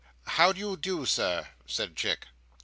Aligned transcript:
"How 0.25 0.51
do 0.51 0.59
you 0.59 0.77
do, 0.77 1.05
Sir?" 1.05 1.49
said 1.67 1.95
Chick. 1.95 2.25